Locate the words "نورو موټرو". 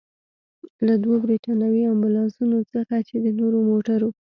3.39-4.09